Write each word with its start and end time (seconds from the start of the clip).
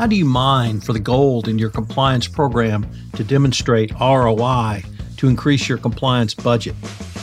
How 0.00 0.06
do 0.06 0.16
you 0.16 0.24
mine 0.24 0.80
for 0.80 0.94
the 0.94 0.98
gold 0.98 1.46
in 1.46 1.58
your 1.58 1.68
compliance 1.68 2.26
program 2.26 2.86
to 3.16 3.22
demonstrate 3.22 3.92
ROI 4.00 4.82
to 5.18 5.28
increase 5.28 5.68
your 5.68 5.76
compliance 5.76 6.32
budget? 6.32 6.74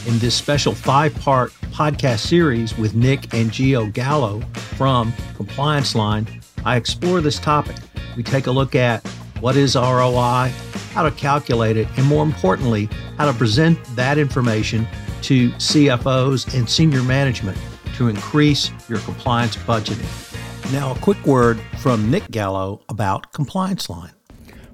In 0.05 0.19
this 0.19 0.35
special 0.35 0.75
five 0.75 1.15
part 1.15 1.51
podcast 1.71 2.19
series 2.19 2.77
with 2.77 2.93
Nick 2.93 3.33
and 3.33 3.49
Gio 3.49 3.91
Gallo 3.91 4.41
from 4.77 5.11
Compliance 5.35 5.95
Line, 5.95 6.27
I 6.65 6.75
explore 6.75 7.19
this 7.19 7.39
topic. 7.39 7.77
We 8.15 8.21
take 8.21 8.45
a 8.45 8.51
look 8.51 8.75
at 8.75 9.03
what 9.39 9.55
is 9.55 9.75
ROI, 9.75 10.51
how 10.93 11.01
to 11.01 11.09
calculate 11.09 11.77
it, 11.77 11.87
and 11.97 12.05
more 12.05 12.23
importantly, 12.23 12.89
how 13.17 13.25
to 13.25 13.33
present 13.35 13.83
that 13.95 14.19
information 14.19 14.87
to 15.23 15.49
CFOs 15.53 16.55
and 16.55 16.69
senior 16.69 17.01
management 17.01 17.57
to 17.95 18.07
increase 18.07 18.69
your 18.87 18.99
compliance 18.99 19.55
budgeting. 19.55 20.26
Now, 20.71 20.91
a 20.91 20.99
quick 20.99 21.25
word 21.25 21.61
from 21.77 22.11
Nick 22.11 22.29
Gallo 22.29 22.81
about 22.89 23.31
Compliance 23.31 23.89
Line. 23.89 24.16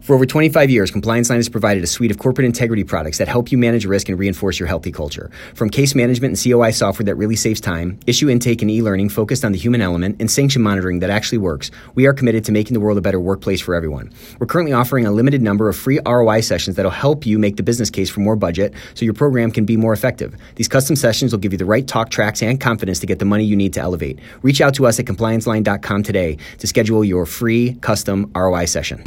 For 0.03 0.13
over 0.13 0.25
25 0.25 0.70
years, 0.70 0.91
Compliance 0.91 1.30
Line 1.30 1.39
has 1.39 1.48
provided 1.48 1.81
a 1.81 1.88
suite 1.88 2.12
of 2.12 2.17
corporate 2.17 2.43
integrity 2.43 2.84
products 2.84 3.20
that 3.20 3.30
help 3.30 3.53
you 3.53 3.57
manage 3.57 3.85
risk 3.85 4.09
and 4.09 4.20
reinforce 4.20 4.59
your 4.59 4.67
healthy 4.67 4.91
culture. 4.91 5.31
From 5.55 5.70
case 5.70 5.95
management 5.95 6.35
and 6.35 6.43
COI 6.43 6.71
software 6.71 7.05
that 7.05 7.16
really 7.16 7.38
saves 7.38 7.62
time, 7.62 7.98
issue 8.05 8.29
intake 8.29 8.62
and 8.62 8.70
e-learning 8.70 9.07
focused 9.07 9.45
on 9.45 9.53
the 9.53 9.57
human 9.57 9.79
element, 9.79 10.17
and 10.20 10.29
sanction 10.29 10.62
monitoring 10.62 10.99
that 10.99 11.09
actually 11.09 11.38
works, 11.38 11.71
we 11.95 12.05
are 12.05 12.12
committed 12.12 12.43
to 12.43 12.52
making 12.52 12.73
the 12.73 12.81
world 12.81 12.98
a 12.98 13.02
better 13.02 13.20
workplace 13.21 13.62
for 13.62 13.76
everyone. 13.76 14.12
We're 14.39 14.48
currently 14.48 14.73
offering 14.73 15.05
a 15.05 15.12
limited 15.12 15.41
number 15.41 15.70
of 15.70 15.77
free 15.77 16.02
ROI 16.05 16.41
sessions 16.41 16.76
that'll 16.76 16.91
help 16.91 17.26
you 17.26 17.40
make 17.40 17.55
the 17.55 17.63
business 17.63 17.90
case 17.90 18.09
for 18.09 18.20
more 18.20 18.35
budget 18.35 18.73
so 18.95 19.05
your 19.05 19.13
program 19.13 19.51
can 19.51 19.63
be 19.63 19.77
more 19.77 19.93
effective. 19.93 20.35
These 20.55 20.67
custom 20.67 20.98
sessions 20.98 21.31
will 21.31 21.40
give 21.40 21.54
you 21.54 21.57
the 21.57 21.63
right 21.63 21.88
talk 21.88 22.09
tracks 22.09 22.43
and 22.43 22.59
confidence 22.59 22.99
to 22.99 23.05
get 23.05 23.20
the 23.20 23.26
money 23.26 23.45
you 23.45 23.55
need 23.55 23.71
to 23.76 23.79
elevate. 23.79 24.20
Reach 24.41 24.59
out 24.59 24.73
to 24.73 24.85
us 24.85 24.99
at 24.99 25.05
complianceline.com 25.05 26.04
today 26.04 26.40
to 26.57 26.67
schedule 26.67 27.05
your 27.05 27.26
free 27.26 27.76
custom 27.76 28.29
ROI 28.35 28.65
session. 28.65 29.01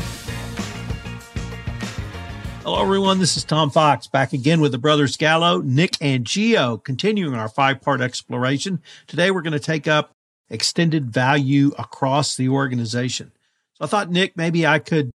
Hello, 2.66 2.82
everyone. 2.82 3.20
This 3.20 3.36
is 3.36 3.44
Tom 3.44 3.70
Fox 3.70 4.08
back 4.08 4.32
again 4.32 4.60
with 4.60 4.72
the 4.72 4.78
brothers 4.78 5.16
Gallo, 5.16 5.60
Nick, 5.60 5.96
and 6.00 6.24
Gio, 6.24 6.82
continuing 6.82 7.32
our 7.32 7.48
five 7.48 7.80
part 7.80 8.00
exploration. 8.00 8.82
Today, 9.06 9.30
we're 9.30 9.42
going 9.42 9.52
to 9.52 9.60
take 9.60 9.86
up 9.86 10.10
extended 10.50 11.08
value 11.08 11.70
across 11.78 12.34
the 12.34 12.48
organization. 12.48 13.30
So 13.74 13.84
I 13.84 13.86
thought, 13.86 14.10
Nick, 14.10 14.36
maybe 14.36 14.66
I 14.66 14.80
could 14.80 15.12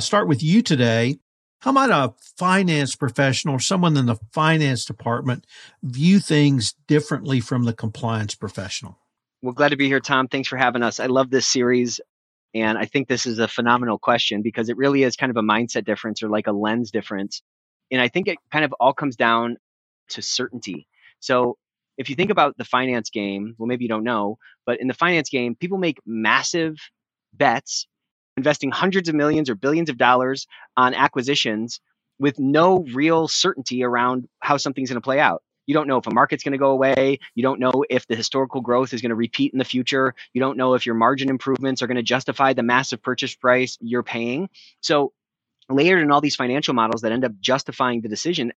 start 0.00 0.28
with 0.28 0.42
you 0.42 0.62
today. 0.62 1.18
How 1.60 1.72
might 1.72 1.90
a 1.90 2.14
finance 2.38 2.96
professional 2.96 3.56
or 3.56 3.60
someone 3.60 3.98
in 3.98 4.06
the 4.06 4.16
finance 4.32 4.86
department 4.86 5.46
view 5.82 6.20
things 6.20 6.74
differently 6.88 7.38
from 7.38 7.64
the 7.64 7.74
compliance 7.74 8.34
professional? 8.34 8.98
Well, 9.42 9.52
glad 9.52 9.72
to 9.72 9.76
be 9.76 9.88
here, 9.88 10.00
Tom. 10.00 10.26
Thanks 10.26 10.48
for 10.48 10.56
having 10.56 10.82
us. 10.82 11.00
I 11.00 11.06
love 11.06 11.28
this 11.28 11.46
series. 11.46 12.00
And 12.54 12.78
I 12.78 12.84
think 12.84 13.08
this 13.08 13.26
is 13.26 13.38
a 13.38 13.48
phenomenal 13.48 13.98
question 13.98 14.42
because 14.42 14.68
it 14.68 14.76
really 14.76 15.02
is 15.02 15.16
kind 15.16 15.30
of 15.30 15.36
a 15.36 15.42
mindset 15.42 15.84
difference 15.84 16.22
or 16.22 16.28
like 16.28 16.46
a 16.46 16.52
lens 16.52 16.90
difference. 16.90 17.42
And 17.90 18.00
I 18.00 18.08
think 18.08 18.28
it 18.28 18.38
kind 18.52 18.64
of 18.64 18.72
all 18.74 18.92
comes 18.92 19.16
down 19.16 19.56
to 20.10 20.22
certainty. 20.22 20.86
So 21.20 21.56
if 21.98 22.08
you 22.08 22.16
think 22.16 22.30
about 22.30 22.56
the 22.56 22.64
finance 22.64 23.10
game, 23.10 23.54
well, 23.58 23.66
maybe 23.66 23.84
you 23.84 23.88
don't 23.88 24.04
know, 24.04 24.38
but 24.66 24.80
in 24.80 24.88
the 24.88 24.94
finance 24.94 25.30
game, 25.30 25.54
people 25.54 25.78
make 25.78 25.98
massive 26.06 26.76
bets, 27.32 27.86
investing 28.36 28.70
hundreds 28.70 29.08
of 29.08 29.14
millions 29.14 29.50
or 29.50 29.54
billions 29.54 29.90
of 29.90 29.98
dollars 29.98 30.46
on 30.76 30.94
acquisitions 30.94 31.80
with 32.18 32.38
no 32.38 32.84
real 32.92 33.26
certainty 33.28 33.82
around 33.82 34.28
how 34.40 34.56
something's 34.56 34.90
going 34.90 35.00
to 35.00 35.04
play 35.04 35.20
out. 35.20 35.42
You 35.66 35.74
don't 35.74 35.86
know 35.86 35.98
if 35.98 36.06
a 36.06 36.14
market's 36.14 36.44
going 36.44 36.52
to 36.52 36.58
go 36.58 36.70
away. 36.70 37.18
You 37.34 37.42
don't 37.42 37.60
know 37.60 37.84
if 37.88 38.06
the 38.06 38.16
historical 38.16 38.60
growth 38.60 38.92
is 38.92 39.00
going 39.00 39.10
to 39.10 39.16
repeat 39.16 39.52
in 39.52 39.58
the 39.58 39.64
future. 39.64 40.14
You 40.32 40.40
don't 40.40 40.56
know 40.56 40.74
if 40.74 40.86
your 40.86 40.94
margin 40.94 41.30
improvements 41.30 41.82
are 41.82 41.86
going 41.86 41.96
to 41.96 42.02
justify 42.02 42.52
the 42.52 42.62
massive 42.62 43.02
purchase 43.02 43.34
price 43.34 43.78
you're 43.80 44.02
paying. 44.02 44.48
So, 44.80 45.12
layered 45.70 46.02
in 46.02 46.10
all 46.10 46.20
these 46.20 46.36
financial 46.36 46.74
models 46.74 47.02
that 47.02 47.12
end 47.12 47.24
up 47.24 47.32
justifying 47.40 48.02
the 48.02 48.08
decision 48.08 48.52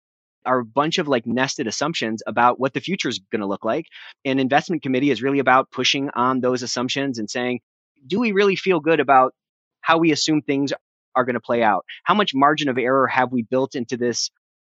are 0.45 0.59
a 0.59 0.65
bunch 0.65 0.97
of 0.97 1.07
like 1.07 1.25
nested 1.25 1.67
assumptions 1.67 2.23
about 2.25 2.59
what 2.59 2.73
the 2.73 2.79
future 2.79 3.09
is 3.09 3.19
going 3.31 3.41
to 3.41 3.47
look 3.47 3.65
like. 3.65 3.87
And 4.23 4.39
investment 4.39 4.81
committee 4.81 5.11
is 5.11 5.21
really 5.21 5.39
about 5.39 5.71
pushing 5.71 6.09
on 6.15 6.39
those 6.39 6.63
assumptions 6.63 7.19
and 7.19 7.29
saying, 7.29 7.61
do 8.07 8.19
we 8.19 8.31
really 8.31 8.55
feel 8.55 8.79
good 8.79 8.99
about 8.99 9.33
how 9.81 9.97
we 9.97 10.11
assume 10.11 10.41
things 10.41 10.73
are 11.15 11.25
going 11.25 11.35
to 11.35 11.39
play 11.39 11.63
out? 11.63 11.85
How 12.03 12.13
much 12.13 12.33
margin 12.33 12.69
of 12.69 12.77
error 12.77 13.07
have 13.07 13.31
we 13.31 13.41
built 13.41 13.75
into 13.75 13.97
this 13.97 14.29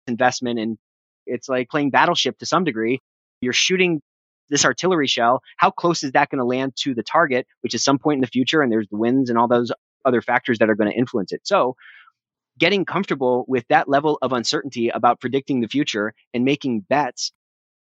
investment 0.07 0.59
and 0.59 0.77
it's 1.25 1.49
like 1.49 1.69
playing 1.69 1.91
battleship 1.91 2.37
to 2.39 2.45
some 2.45 2.63
degree. 2.63 2.99
You're 3.41 3.53
shooting 3.53 4.01
this 4.49 4.65
artillery 4.65 5.07
shell. 5.07 5.41
How 5.57 5.71
close 5.71 6.03
is 6.03 6.11
that 6.11 6.29
going 6.29 6.39
to 6.39 6.45
land 6.45 6.73
to 6.81 6.93
the 6.93 7.03
target, 7.03 7.47
which 7.61 7.73
is 7.73 7.83
some 7.83 7.97
point 7.97 8.17
in 8.17 8.21
the 8.21 8.27
future? 8.27 8.61
And 8.61 8.71
there's 8.71 8.87
the 8.89 8.97
winds 8.97 9.29
and 9.29 9.39
all 9.39 9.47
those 9.47 9.71
other 10.05 10.21
factors 10.21 10.59
that 10.59 10.69
are 10.69 10.75
going 10.75 10.91
to 10.91 10.97
influence 10.97 11.31
it. 11.31 11.41
So, 11.43 11.75
getting 12.59 12.85
comfortable 12.85 13.45
with 13.47 13.65
that 13.69 13.87
level 13.87 14.19
of 14.21 14.33
uncertainty 14.33 14.89
about 14.89 15.19
predicting 15.19 15.61
the 15.61 15.67
future 15.67 16.13
and 16.33 16.43
making 16.43 16.81
bets 16.81 17.31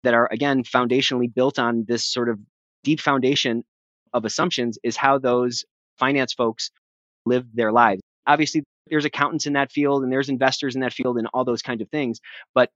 that 0.03 0.13
are, 0.13 0.29
again, 0.31 0.63
foundationally 0.63 1.33
built 1.33 1.59
on 1.59 1.85
this 1.87 2.05
sort 2.05 2.29
of 2.29 2.39
deep 2.83 3.01
foundation 3.01 3.63
of 4.13 4.25
assumptions 4.25 4.77
is 4.83 4.95
how 4.95 5.17
those 5.17 5.65
finance 5.97 6.33
folks 6.33 6.71
live 7.25 7.45
their 7.53 7.71
lives. 7.71 8.01
Obviously, 8.25 8.63
there's 8.89 9.05
accountants 9.05 9.45
in 9.45 9.53
that 9.53 9.71
field 9.71 10.03
and 10.03 10.11
there's 10.11 10.29
investors 10.29 10.75
in 10.75 10.81
that 10.81 10.93
field 10.93 11.17
and 11.17 11.27
all 11.33 11.45
those 11.45 11.61
kinds 11.61 11.81
of 11.81 11.89
things. 11.89 12.19
But 12.53 12.69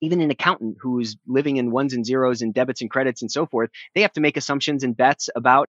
even 0.00 0.20
an 0.20 0.30
accountant 0.30 0.76
who's 0.80 1.16
living 1.26 1.56
in 1.56 1.70
ones 1.70 1.92
and 1.92 2.04
zeros 2.04 2.42
and 2.42 2.54
debits 2.54 2.80
and 2.80 2.90
credits 2.90 3.22
and 3.22 3.30
so 3.30 3.46
forth, 3.46 3.70
they 3.94 4.02
have 4.02 4.12
to 4.14 4.20
make 4.20 4.36
assumptions 4.36 4.84
and 4.84 4.96
bets 4.96 5.28
about 5.34 5.68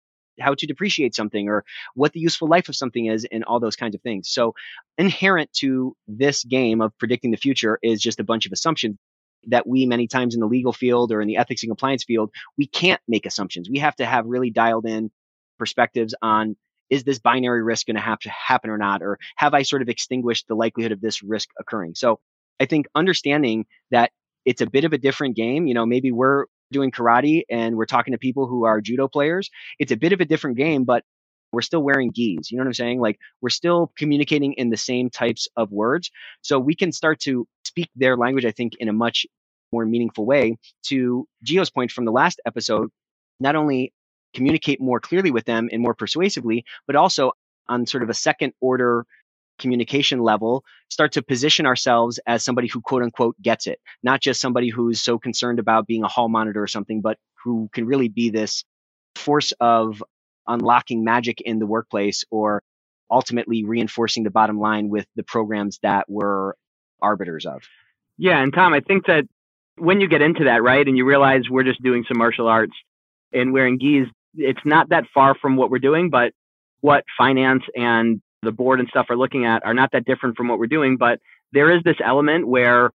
how 0.41 0.55
to 0.55 0.67
depreciate 0.67 1.15
something 1.15 1.49
or 1.49 1.65
what 1.95 2.13
the 2.13 2.21
useful 2.21 2.49
life 2.49 2.69
of 2.69 2.77
something 2.77 3.07
is 3.07 3.27
and 3.31 3.45
all 3.45 3.61
those 3.61 3.77
kinds 3.77 3.95
of 3.95 4.01
things. 4.03 4.31
So 4.31 4.55
inherent 4.97 5.53
to 5.55 5.95
this 6.09 6.45
game 6.45 6.81
of 6.81 6.97
predicting 6.99 7.31
the 7.31 7.37
future 7.37 7.79
is 7.83 8.01
just 8.01 8.21
a 8.21 8.25
bunch 8.25 8.47
of 8.47 8.53
assumptions 8.53 8.97
that 9.49 9.67
we 9.67 9.87
many 9.87 10.07
times 10.07 10.35
in 10.35 10.41
the 10.41 10.47
legal 10.47 10.73
field 10.73 11.13
or 11.13 11.21
in 11.21 11.29
the 11.29 11.37
ethics 11.37 11.63
and 11.63 11.71
compliance 11.71 12.05
field, 12.05 12.31
we 12.57 12.67
can't 12.67 13.01
make 13.09 13.27
assumptions. 13.27 13.69
We 13.69 13.81
have 13.81 13.97
to 13.97 14.07
have 14.07 14.27
really 14.27 14.51
dialed 14.51 14.87
in 14.87 15.11
perspectives 15.59 16.15
on 16.23 16.57
is 16.91 17.05
this 17.05 17.19
binary 17.19 17.63
risk 17.63 17.87
going 17.87 17.97
to 17.97 18.03
have 18.03 18.19
to 18.21 18.31
happen 18.31 18.69
or 18.69 18.77
not 18.77 19.03
or 19.03 19.19
have 19.37 19.55
I 19.55 19.63
sort 19.63 19.83
of 19.83 19.89
extinguished 19.89 20.47
the 20.47 20.55
likelihood 20.55 20.93
of 20.93 21.01
this 21.01 21.23
risk 21.23 21.49
occurring. 21.59 21.95
So 21.95 22.21
I 22.63 22.67
think 22.67 22.87
understanding 22.95 23.67
that 23.91 24.13
it's 24.45 24.61
a 24.61 24.67
bit 24.67 24.85
of 24.85 24.93
a 24.93 24.99
different 24.99 25.35
game, 25.35 25.67
you 25.67 25.75
know, 25.75 25.85
maybe 25.85 26.13
we're 26.13 26.47
doing 26.71 26.93
karate 26.93 27.43
and 27.51 27.77
we're 27.77 27.87
talking 27.87 28.13
to 28.13 28.19
people 28.19 28.47
who 28.47 28.65
are 28.65 28.81
judo 28.81 29.09
players. 29.09 29.51
It's 29.81 29.93
a 29.93 29.97
bit 29.97 30.13
of 30.13 30.21
a 30.21 30.25
different 30.25 30.57
game, 30.57 30.85
but 30.85 31.05
we're 31.53 31.63
still 31.63 31.83
wearing 31.83 32.11
gis. 32.11 32.51
You 32.51 32.57
know 32.57 32.63
what 32.63 32.69
I'm 32.69 32.75
saying? 32.75 33.01
Like 33.01 33.19
we're 33.41 33.51
still 33.51 33.93
communicating 33.99 34.53
in 34.55 34.71
the 34.71 34.77
same 34.77 35.11
types 35.11 35.49
of 35.57 35.71
words. 35.73 36.11
So 36.41 36.59
we 36.59 36.75
can 36.75 36.93
start 36.93 37.19
to 37.21 37.47
speak 37.65 37.91
their 37.97 38.17
language, 38.17 38.47
I 38.47 38.53
think, 38.53 38.75
in 38.79 38.89
a 38.89 38.93
much 38.93 39.27
more 39.73 39.85
meaningful 39.85 40.25
way. 40.25 40.57
To 40.85 41.27
Gio's 41.45 41.71
point 41.71 41.91
from 41.91 42.05
the 42.05 42.13
last 42.13 42.41
episode, 42.47 42.91
not 43.41 43.57
only 43.57 43.93
communicate 44.35 44.81
more 44.81 45.01
clearly 45.01 45.31
with 45.31 45.45
them 45.45 45.69
and 45.73 45.83
more 45.83 45.95
persuasively, 45.95 46.65
but 46.87 46.97
also 46.97 47.33
on 47.69 47.87
sort 47.87 48.03
of 48.03 48.09
a 48.09 48.15
second 48.15 48.53
order 48.61 49.05
communication 49.63 50.21
level 50.21 50.65
start 50.91 51.13
to 51.13 51.23
position 51.23 51.67
ourselves 51.67 52.21
as 52.27 52.45
somebody 52.45 52.69
who 52.69 52.83
quote 52.83 53.03
unquote 53.03 53.41
gets 53.41 53.67
it. 53.67 53.81
Not 54.03 54.21
just 54.21 54.43
somebody 54.43 54.69
who's 54.69 55.01
so 55.01 55.19
concerned 55.19 55.61
about 55.61 55.87
being 55.87 56.05
a 56.05 56.09
hall 56.09 56.29
monitor 56.29 56.63
or 56.63 56.67
something 56.67 57.01
but 57.01 57.17
who 57.45 57.71
can 57.73 57.87
really 57.87 58.09
be 58.09 58.31
this 58.31 58.65
force 59.17 59.53
of 59.61 60.03
unlocking 60.49 61.05
magic 61.05 61.41
in 61.41 61.61
the 61.61 61.67
workplace 61.67 62.25
or 62.31 62.63
ultimately 63.11 63.65
reinforcing 63.65 64.25
the 64.25 64.31
bottom 64.31 64.59
line 64.59 64.91
with 64.91 65.07
the 65.17 65.23
programs 65.23 65.79
that 65.83 66.07
we're 66.09 66.55
arbiters 67.01 67.47
of. 67.47 67.63
Yeah 68.19 68.43
and 68.43 68.53
tom 68.53 68.75
i 68.75 68.81
think 68.81 69.07
that 69.07 69.25
when 69.79 70.01
you 70.01 70.09
get 70.09 70.23
into 70.23 70.45
that 70.45 70.63
right 70.63 70.87
and 70.87 70.97
you 70.97 71.05
realize 71.05 71.43
we're 71.51 71.65
just 71.65 71.83
doing 71.83 72.05
some 72.07 72.19
martial 72.19 72.49
arts 72.49 72.75
and 73.33 73.53
wearing 73.53 73.79
gis 73.79 74.09
it's 74.37 74.65
not 74.65 74.91
that 74.91 75.05
far 75.15 75.35
from 75.35 75.57
what 75.57 75.71
we're 75.71 75.79
doing 75.79 76.11
but 76.11 76.33
what 76.81 77.05
finance 77.17 77.63
and 77.75 78.21
the 78.43 78.53
board 78.53 78.81
and 78.81 78.89
stuff 78.89 79.07
are 79.09 79.17
looking 79.17 79.45
at 79.45 79.65
are 79.65 79.75
not 79.75 79.91
that 79.93 80.05
different 80.05 80.37
from 80.37 80.49
what 80.49 80.59
we're 80.59 80.67
doing. 80.67 80.97
But 80.97 81.21
there 81.53 81.71
is 81.71 81.83
this 81.85 81.97
element 82.05 82.47
where 82.47 82.91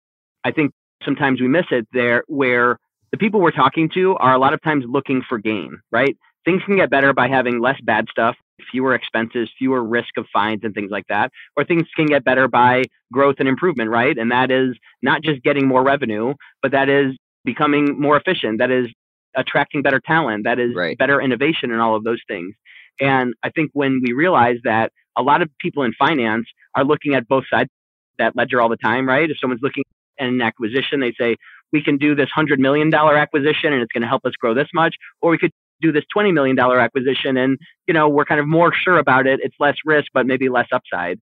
I 0.43 0.51
think 0.51 0.73
sometimes 1.05 1.41
we 1.41 1.49
miss 1.49 1.67
it 1.71 1.87
there, 1.93 2.25
where 2.27 2.79
the 3.13 3.19
people 3.19 3.41
we're 3.41 3.51
talking 3.51 3.89
to 3.95 4.17
are 4.17 4.35
a 4.35 4.39
lot 4.39 4.55
of 4.55 4.63
times 4.63 4.85
looking 4.89 5.23
for 5.29 5.39
gain, 5.39 5.79
right? 5.93 6.17
Things 6.45 6.63
can 6.65 6.77
get 6.77 6.91
better 6.91 7.13
by 7.13 7.29
having 7.29 7.61
less 7.61 7.81
bad 7.83 8.07
stuff, 8.11 8.37
fewer 8.71 8.95
expenses, 8.95 9.49
fewer 9.59 9.83
risk 9.83 10.17
of 10.17 10.27
fines 10.33 10.61
and 10.63 10.75
things 10.75 10.91
like 10.91 11.07
that. 11.09 11.31
Or 11.57 11.65
things 11.65 11.85
can 11.97 12.07
get 12.07 12.25
better 12.25 12.49
by 12.49 12.85
growth 13.13 13.37
and 13.39 13.49
improvement, 13.49 13.91
right? 13.91 14.17
And 14.17 14.31
that 14.33 14.51
is 14.51 14.77
not 15.03 15.23
just 15.23 15.43
getting 15.43 15.67
more 15.67 15.83
revenue, 15.83 16.35
but 16.63 16.73
that 16.73 16.89
is 16.89 17.17
becoming 17.45 18.01
more 18.01 18.17
efficient. 18.17 18.59
That 18.59 18.71
is 18.71 18.89
attracting 19.37 19.83
better 19.83 20.01
talent. 20.01 20.45
That 20.45 20.59
is 20.59 20.75
right. 20.75 20.97
better 20.99 21.21
innovation 21.21 21.73
and 21.73 21.81
all 21.81 21.97
of 21.97 22.05
those 22.05 22.21
things. 22.29 22.55
And 23.01 23.35
I 23.43 23.51
think 23.51 23.71
when 23.73 24.01
we 24.05 24.13
realize 24.13 24.59
that 24.65 24.93
a 25.17 25.23
lot 25.23 25.43
of 25.43 25.51
people 25.59 25.83
in 25.83 25.93
finance 25.93 26.47
are 26.75 26.85
looking 26.85 27.15
at 27.15 27.29
both 27.29 27.45
sides 27.51 27.71
that 28.19 28.37
ledger 28.37 28.61
all 28.61 28.69
the 28.69 28.77
time, 28.77 29.09
right? 29.09 29.31
If 29.31 29.39
someone's 29.41 29.63
looking 29.63 29.85
at 30.19 30.29
an 30.29 30.41
acquisition, 30.41 31.01
they 31.01 31.13
say, 31.19 31.37
we 31.73 31.83
can 31.83 31.97
do 31.97 32.15
this 32.15 32.29
$100 32.37 32.59
million 32.59 32.93
acquisition 32.95 33.73
and 33.73 33.83
it's 33.83 33.93
going 33.93 34.03
to 34.03 34.09
help 34.09 34.25
us 34.25 34.33
grow 34.39 34.55
this 34.55 34.69
much, 34.73 34.95
or 35.21 35.31
we 35.31 35.39
could 35.39 35.51
do 35.81 35.91
this 35.91 36.05
$20 36.17 36.33
million 36.33 36.59
acquisition 36.59 37.37
and, 37.37 37.59
you 37.89 37.95
know, 37.95 38.09
we're 38.09 38.25
kind 38.25 38.41
of 38.41 38.47
more 38.47 38.73
sure 38.73 38.99
about 38.99 39.27
it. 39.27 39.41
It's 39.43 39.57
less 39.59 39.77
risk, 39.85 40.07
but 40.15 40.27
maybe 40.27 40.49
less 40.49 40.69
upside. 40.73 41.19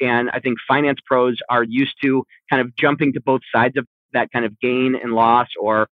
And 0.00 0.30
I 0.30 0.40
think 0.40 0.58
finance 0.68 1.00
pros 1.04 1.38
are 1.48 1.64
used 1.64 1.94
to 2.02 2.24
kind 2.48 2.62
of 2.62 2.74
jumping 2.76 3.14
to 3.14 3.20
both 3.20 3.40
sides 3.52 3.76
of 3.76 3.86
that 4.12 4.30
kind 4.30 4.44
of 4.44 4.58
gain 4.60 4.94
and 4.94 5.12
loss 5.12 5.48
or 5.60 5.88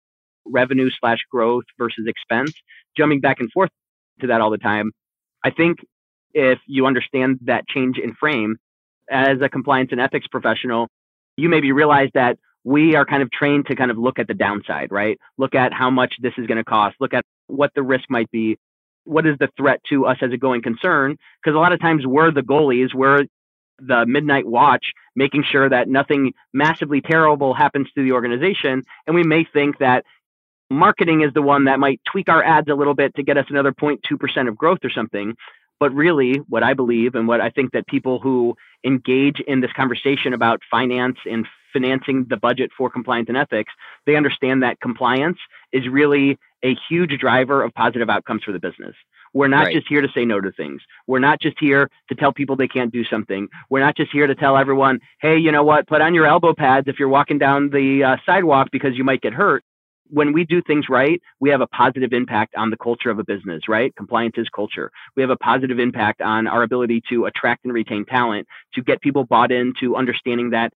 revenue 0.46 0.90
slash 1.00 1.18
growth 1.30 1.64
versus 1.78 2.06
expense, 2.06 2.52
jumping 2.96 3.20
back 3.20 3.40
and 3.40 3.50
forth 3.50 3.70
to 4.20 4.28
that 4.28 4.40
all 4.40 4.50
the 4.50 4.58
time. 4.58 4.92
I 5.42 5.50
think 5.50 5.78
if 6.34 6.58
you 6.66 6.86
understand 6.86 7.38
that 7.42 7.66
change 7.68 7.98
in 7.98 8.14
frame 8.14 8.56
as 9.10 9.40
a 9.40 9.48
compliance 9.48 9.90
and 9.92 10.00
ethics 10.00 10.26
professional, 10.26 10.88
you 11.36 11.48
maybe 11.48 11.72
realize 11.72 12.10
that 12.14 12.38
we 12.64 12.96
are 12.96 13.04
kind 13.04 13.22
of 13.22 13.30
trained 13.30 13.66
to 13.66 13.76
kind 13.76 13.90
of 13.90 13.98
look 13.98 14.18
at 14.18 14.26
the 14.26 14.34
downside, 14.34 14.90
right? 14.90 15.18
Look 15.38 15.54
at 15.54 15.72
how 15.72 15.90
much 15.90 16.16
this 16.20 16.32
is 16.38 16.46
going 16.46 16.58
to 16.58 16.64
cost, 16.64 16.96
look 17.00 17.14
at 17.14 17.24
what 17.46 17.72
the 17.74 17.82
risk 17.82 18.04
might 18.08 18.30
be, 18.30 18.58
what 19.04 19.26
is 19.26 19.36
the 19.38 19.48
threat 19.56 19.80
to 19.90 20.06
us 20.06 20.16
as 20.22 20.32
a 20.32 20.38
going 20.38 20.62
concern? 20.62 21.16
Because 21.42 21.54
a 21.54 21.60
lot 21.60 21.72
of 21.72 21.80
times 21.80 22.06
we're 22.06 22.30
the 22.30 22.40
goalies, 22.40 22.94
we're 22.94 23.24
the 23.78 24.06
midnight 24.06 24.46
watch, 24.46 24.92
making 25.14 25.44
sure 25.44 25.68
that 25.68 25.88
nothing 25.88 26.32
massively 26.52 27.00
terrible 27.00 27.54
happens 27.54 27.88
to 27.94 28.02
the 28.02 28.12
organization. 28.12 28.82
And 29.06 29.14
we 29.14 29.24
may 29.24 29.44
think 29.44 29.78
that 29.78 30.04
marketing 30.70 31.22
is 31.22 31.32
the 31.34 31.42
one 31.42 31.64
that 31.64 31.78
might 31.78 32.00
tweak 32.10 32.28
our 32.28 32.42
ads 32.42 32.68
a 32.68 32.74
little 32.74 32.94
bit 32.94 33.14
to 33.16 33.22
get 33.22 33.36
us 33.36 33.46
another 33.50 33.72
0.2% 33.72 34.48
of 34.48 34.56
growth 34.56 34.78
or 34.84 34.90
something. 34.90 35.34
But 35.80 35.92
really, 35.94 36.36
what 36.48 36.62
I 36.62 36.74
believe 36.74 37.14
and 37.14 37.26
what 37.28 37.40
I 37.40 37.50
think 37.50 37.72
that 37.72 37.86
people 37.86 38.18
who 38.18 38.56
engage 38.84 39.40
in 39.40 39.60
this 39.60 39.72
conversation 39.72 40.32
about 40.32 40.60
finance 40.70 41.18
and 41.30 41.46
financing 41.72 42.26
the 42.28 42.36
budget 42.36 42.70
for 42.76 42.88
compliance 42.88 43.28
and 43.28 43.36
ethics, 43.36 43.72
they 44.06 44.16
understand 44.16 44.62
that 44.62 44.80
compliance 44.80 45.38
is 45.72 45.88
really 45.88 46.38
a 46.64 46.76
huge 46.88 47.18
driver 47.18 47.62
of 47.62 47.74
positive 47.74 48.08
outcomes 48.08 48.42
for 48.44 48.52
the 48.52 48.60
business. 48.60 48.94
We're 49.34 49.48
not 49.48 49.66
right. 49.66 49.74
just 49.74 49.88
here 49.88 50.00
to 50.00 50.08
say 50.14 50.24
no 50.24 50.40
to 50.40 50.52
things. 50.52 50.80
We're 51.08 51.18
not 51.18 51.40
just 51.40 51.56
here 51.58 51.90
to 52.08 52.14
tell 52.14 52.32
people 52.32 52.54
they 52.54 52.68
can't 52.68 52.92
do 52.92 53.04
something. 53.04 53.48
We're 53.68 53.80
not 53.80 53.96
just 53.96 54.12
here 54.12 54.28
to 54.28 54.34
tell 54.34 54.56
everyone, 54.56 55.00
hey, 55.20 55.36
you 55.36 55.50
know 55.50 55.64
what, 55.64 55.88
put 55.88 56.00
on 56.00 56.14
your 56.14 56.24
elbow 56.24 56.54
pads 56.54 56.86
if 56.86 57.00
you're 57.00 57.08
walking 57.08 57.38
down 57.38 57.70
the 57.70 58.04
uh, 58.04 58.16
sidewalk 58.24 58.68
because 58.70 58.96
you 58.96 59.02
might 59.02 59.20
get 59.20 59.34
hurt 59.34 59.64
when 60.14 60.32
we 60.32 60.44
do 60.44 60.62
things 60.62 60.86
right, 60.88 61.20
we 61.40 61.50
have 61.50 61.60
a 61.60 61.66
positive 61.66 62.12
impact 62.12 62.54
on 62.54 62.70
the 62.70 62.76
culture 62.76 63.10
of 63.10 63.18
a 63.18 63.24
business, 63.24 63.62
right? 63.68 63.94
Compliance 63.96 64.34
is 64.36 64.48
culture. 64.54 64.92
We 65.16 65.22
have 65.22 65.30
a 65.30 65.36
positive 65.36 65.80
impact 65.80 66.22
on 66.22 66.46
our 66.46 66.62
ability 66.62 67.02
to 67.08 67.24
attract 67.24 67.64
and 67.64 67.74
retain 67.74 68.04
talent, 68.04 68.46
to 68.74 68.82
get 68.82 69.00
people 69.00 69.24
bought 69.24 69.50
into 69.50 69.96
understanding 69.96 70.50
that 70.50 70.72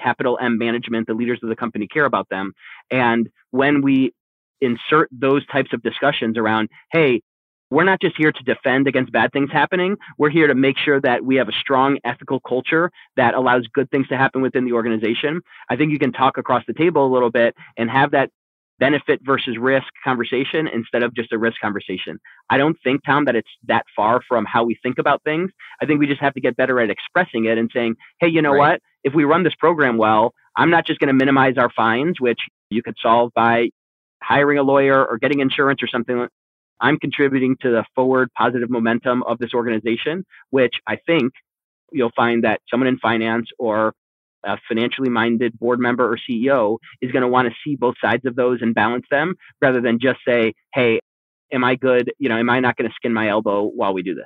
capital 0.00 0.38
M 0.40 0.56
management, 0.56 1.08
the 1.08 1.14
leaders 1.14 1.40
of 1.42 1.48
the 1.48 1.56
company 1.56 1.88
care 1.88 2.04
about 2.04 2.28
them. 2.28 2.52
And 2.88 3.28
when 3.50 3.82
we 3.82 4.12
insert 4.60 5.08
those 5.10 5.44
types 5.48 5.72
of 5.72 5.82
discussions 5.82 6.38
around, 6.38 6.68
hey, 6.92 7.22
we're 7.70 7.82
not 7.82 8.00
just 8.00 8.16
here 8.16 8.30
to 8.30 8.44
defend 8.44 8.86
against 8.86 9.10
bad 9.10 9.32
things 9.32 9.50
happening. 9.50 9.96
We're 10.16 10.30
here 10.30 10.46
to 10.46 10.54
make 10.54 10.78
sure 10.78 11.00
that 11.00 11.24
we 11.24 11.34
have 11.36 11.48
a 11.48 11.58
strong 11.60 11.98
ethical 12.04 12.38
culture 12.38 12.92
that 13.16 13.34
allows 13.34 13.66
good 13.74 13.90
things 13.90 14.06
to 14.08 14.16
happen 14.16 14.42
within 14.42 14.64
the 14.64 14.74
organization. 14.74 15.40
I 15.68 15.74
think 15.74 15.90
you 15.90 15.98
can 15.98 16.12
talk 16.12 16.38
across 16.38 16.62
the 16.68 16.74
table 16.74 17.04
a 17.04 17.12
little 17.12 17.32
bit 17.32 17.56
and 17.76 17.90
have 17.90 18.12
that 18.12 18.30
benefit 18.78 19.20
versus 19.24 19.56
risk 19.58 19.86
conversation 20.04 20.68
instead 20.68 21.02
of 21.02 21.14
just 21.14 21.32
a 21.32 21.38
risk 21.38 21.60
conversation. 21.60 22.18
I 22.50 22.58
don't 22.58 22.76
think, 22.84 23.02
Tom, 23.04 23.24
that 23.24 23.36
it's 23.36 23.48
that 23.66 23.86
far 23.94 24.20
from 24.28 24.44
how 24.44 24.64
we 24.64 24.78
think 24.82 24.98
about 24.98 25.22
things. 25.24 25.50
I 25.80 25.86
think 25.86 26.00
we 26.00 26.06
just 26.06 26.20
have 26.20 26.34
to 26.34 26.40
get 26.40 26.56
better 26.56 26.80
at 26.80 26.90
expressing 26.90 27.46
it 27.46 27.58
and 27.58 27.70
saying, 27.72 27.96
hey, 28.20 28.28
you 28.28 28.42
know 28.42 28.52
right. 28.52 28.72
what? 28.72 28.80
If 29.04 29.14
we 29.14 29.24
run 29.24 29.44
this 29.44 29.54
program 29.54 29.96
well, 29.96 30.34
I'm 30.56 30.70
not 30.70 30.86
just 30.86 31.00
going 31.00 31.08
to 31.08 31.14
minimize 31.14 31.56
our 31.58 31.70
fines, 31.70 32.20
which 32.20 32.40
you 32.70 32.82
could 32.82 32.96
solve 33.00 33.32
by 33.34 33.70
hiring 34.22 34.58
a 34.58 34.62
lawyer 34.62 35.04
or 35.04 35.18
getting 35.18 35.40
insurance 35.40 35.82
or 35.82 35.86
something. 35.86 36.28
I'm 36.80 36.98
contributing 36.98 37.56
to 37.62 37.70
the 37.70 37.84
forward 37.94 38.30
positive 38.36 38.68
momentum 38.68 39.22
of 39.22 39.38
this 39.38 39.54
organization, 39.54 40.24
which 40.50 40.74
I 40.86 40.96
think 41.06 41.32
you'll 41.92 42.12
find 42.16 42.44
that 42.44 42.60
someone 42.70 42.88
in 42.88 42.98
finance 42.98 43.48
or 43.58 43.94
a 44.46 44.58
financially 44.68 45.08
minded 45.08 45.58
board 45.58 45.80
member 45.80 46.10
or 46.10 46.16
CEO 46.16 46.78
is 47.00 47.12
going 47.12 47.22
to 47.22 47.28
want 47.28 47.48
to 47.48 47.54
see 47.64 47.76
both 47.76 47.96
sides 48.02 48.24
of 48.24 48.36
those 48.36 48.62
and 48.62 48.74
balance 48.74 49.06
them 49.10 49.34
rather 49.60 49.80
than 49.80 49.98
just 49.98 50.20
say, 50.26 50.54
hey, 50.72 51.00
am 51.52 51.64
I 51.64 51.74
good? 51.74 52.12
You 52.18 52.28
know, 52.28 52.38
am 52.38 52.50
I 52.50 52.60
not 52.60 52.76
going 52.76 52.88
to 52.88 52.94
skin 52.94 53.12
my 53.12 53.28
elbow 53.28 53.64
while 53.64 53.92
we 53.92 54.02
do 54.02 54.14
this? 54.14 54.24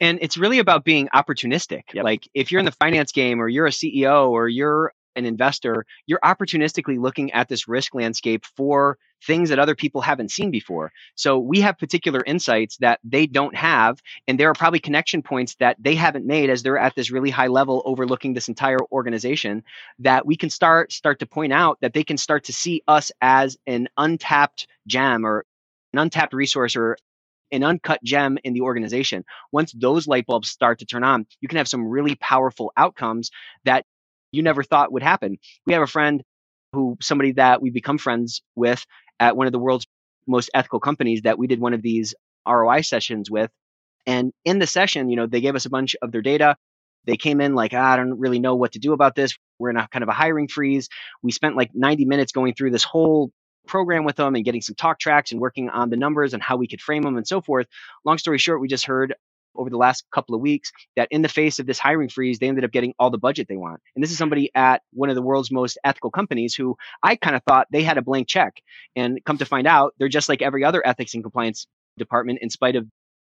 And 0.00 0.18
it's 0.20 0.36
really 0.36 0.58
about 0.58 0.84
being 0.84 1.08
opportunistic. 1.14 1.82
Yep. 1.94 2.04
Like 2.04 2.28
if 2.34 2.52
you're 2.52 2.58
in 2.58 2.66
the 2.66 2.72
finance 2.72 3.12
game 3.12 3.40
or 3.40 3.48
you're 3.48 3.66
a 3.66 3.70
CEO 3.70 4.28
or 4.28 4.48
you're 4.48 4.92
an 5.16 5.24
investor, 5.24 5.86
you're 6.06 6.20
opportunistically 6.22 6.98
looking 6.98 7.32
at 7.32 7.48
this 7.48 7.66
risk 7.66 7.94
landscape 7.94 8.44
for 8.56 8.98
things 9.24 9.48
that 9.48 9.58
other 9.58 9.74
people 9.74 10.00
haven't 10.00 10.30
seen 10.30 10.50
before. 10.50 10.92
So 11.14 11.38
we 11.38 11.60
have 11.60 11.78
particular 11.78 12.22
insights 12.26 12.76
that 12.78 13.00
they 13.04 13.26
don't 13.26 13.54
have. 13.54 14.00
And 14.28 14.38
there 14.38 14.50
are 14.50 14.54
probably 14.54 14.78
connection 14.78 15.22
points 15.22 15.56
that 15.56 15.76
they 15.80 15.94
haven't 15.94 16.26
made 16.26 16.50
as 16.50 16.62
they're 16.62 16.78
at 16.78 16.94
this 16.94 17.10
really 17.10 17.30
high 17.30 17.46
level 17.46 17.82
overlooking 17.84 18.34
this 18.34 18.48
entire 18.48 18.80
organization 18.92 19.62
that 20.00 20.26
we 20.26 20.36
can 20.36 20.50
start 20.50 20.92
start 20.92 21.18
to 21.20 21.26
point 21.26 21.52
out 21.52 21.78
that 21.80 21.92
they 21.92 22.04
can 22.04 22.16
start 22.16 22.44
to 22.44 22.52
see 22.52 22.82
us 22.88 23.10
as 23.20 23.56
an 23.66 23.88
untapped 23.96 24.66
gem 24.86 25.24
or 25.24 25.44
an 25.92 25.98
untapped 25.98 26.34
resource 26.34 26.76
or 26.76 26.96
an 27.52 27.62
uncut 27.62 28.02
gem 28.02 28.38
in 28.44 28.52
the 28.52 28.60
organization. 28.60 29.24
Once 29.52 29.72
those 29.72 30.06
light 30.06 30.26
bulbs 30.26 30.48
start 30.48 30.78
to 30.80 30.86
turn 30.86 31.04
on, 31.04 31.26
you 31.40 31.48
can 31.48 31.58
have 31.58 31.68
some 31.68 31.86
really 31.86 32.16
powerful 32.16 32.72
outcomes 32.76 33.30
that 33.64 33.84
you 34.32 34.42
never 34.42 34.62
thought 34.62 34.92
would 34.92 35.02
happen. 35.02 35.38
We 35.66 35.72
have 35.72 35.82
a 35.82 35.86
friend 35.86 36.22
who, 36.72 36.96
somebody 37.00 37.32
that 37.32 37.62
we 37.62 37.70
become 37.70 37.98
friends 37.98 38.42
with 38.54 38.84
at 39.20 39.36
one 39.36 39.46
of 39.46 39.52
the 39.52 39.58
world's 39.58 39.86
most 40.26 40.50
ethical 40.54 40.80
companies 40.80 41.22
that 41.22 41.38
we 41.38 41.46
did 41.46 41.60
one 41.60 41.74
of 41.74 41.82
these 41.82 42.14
ROI 42.48 42.82
sessions 42.82 43.30
with. 43.30 43.50
And 44.06 44.32
in 44.44 44.58
the 44.58 44.66
session, 44.66 45.08
you 45.08 45.16
know, 45.16 45.26
they 45.26 45.40
gave 45.40 45.54
us 45.56 45.66
a 45.66 45.70
bunch 45.70 45.96
of 46.00 46.12
their 46.12 46.22
data. 46.22 46.56
They 47.04 47.16
came 47.16 47.40
in 47.40 47.54
like, 47.54 47.72
ah, 47.74 47.92
I 47.92 47.96
don't 47.96 48.18
really 48.18 48.38
know 48.38 48.56
what 48.56 48.72
to 48.72 48.78
do 48.78 48.92
about 48.92 49.14
this. 49.14 49.36
We're 49.58 49.70
in 49.70 49.76
a 49.76 49.88
kind 49.88 50.02
of 50.02 50.08
a 50.08 50.12
hiring 50.12 50.48
freeze. 50.48 50.88
We 51.22 51.32
spent 51.32 51.56
like 51.56 51.70
90 51.74 52.04
minutes 52.04 52.32
going 52.32 52.54
through 52.54 52.72
this 52.72 52.84
whole 52.84 53.30
program 53.66 54.04
with 54.04 54.16
them 54.16 54.34
and 54.34 54.44
getting 54.44 54.62
some 54.62 54.74
talk 54.74 54.98
tracks 54.98 55.32
and 55.32 55.40
working 55.40 55.68
on 55.70 55.90
the 55.90 55.96
numbers 55.96 56.34
and 56.34 56.42
how 56.42 56.56
we 56.56 56.68
could 56.68 56.80
frame 56.80 57.02
them 57.02 57.16
and 57.16 57.26
so 57.26 57.40
forth. 57.40 57.66
Long 58.04 58.18
story 58.18 58.38
short, 58.38 58.60
we 58.60 58.68
just 58.68 58.86
heard 58.86 59.14
over 59.58 59.70
the 59.70 59.76
last 59.76 60.04
couple 60.12 60.34
of 60.34 60.40
weeks 60.40 60.72
that 60.96 61.08
in 61.10 61.22
the 61.22 61.28
face 61.28 61.58
of 61.58 61.66
this 61.66 61.78
hiring 61.78 62.08
freeze, 62.08 62.38
they 62.38 62.48
ended 62.48 62.64
up 62.64 62.72
getting 62.72 62.94
all 62.98 63.10
the 63.10 63.18
budget 63.18 63.48
they 63.48 63.56
want. 63.56 63.80
And 63.94 64.02
this 64.02 64.10
is 64.10 64.18
somebody 64.18 64.50
at 64.54 64.82
one 64.92 65.08
of 65.08 65.16
the 65.16 65.22
world's 65.22 65.50
most 65.50 65.78
ethical 65.84 66.10
companies 66.10 66.54
who 66.54 66.76
I 67.02 67.16
kind 67.16 67.36
of 67.36 67.42
thought 67.44 67.66
they 67.70 67.82
had 67.82 67.98
a 67.98 68.02
blank 68.02 68.28
check. 68.28 68.54
And 68.94 69.20
come 69.24 69.38
to 69.38 69.44
find 69.44 69.66
out, 69.66 69.94
they're 69.98 70.08
just 70.08 70.28
like 70.28 70.42
every 70.42 70.64
other 70.64 70.86
ethics 70.86 71.14
and 71.14 71.22
compliance 71.22 71.66
department, 71.98 72.40
in 72.42 72.50
spite 72.50 72.76
of 72.76 72.86